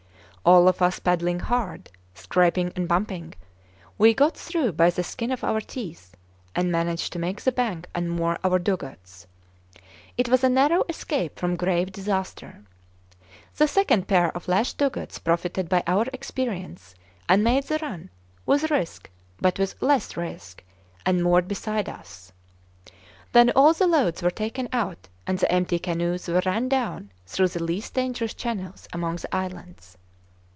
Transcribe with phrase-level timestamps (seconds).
[0.43, 3.35] All of us paddling hard scraping and bumping
[3.99, 6.17] we got through by the skin of our teeth,
[6.55, 9.27] and managed to make the bank and moor our dugouts.
[10.17, 12.63] It was a narrow escape from grave disaster.
[13.57, 16.95] The second pair of lashed dugouts profited by our experience,
[17.29, 18.09] and made the run
[18.43, 20.63] with risk, but with less risk
[21.05, 22.31] and moored beside us.
[23.31, 27.49] Then all the loads were taken out, and the empty canoes were run down through
[27.49, 29.99] the least dangerous channels among the islands.